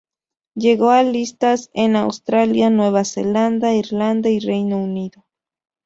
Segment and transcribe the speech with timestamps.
[0.55, 5.27] Llegó a listas en Australia, Nueva Zelanda, Irlanda y Reino Unido.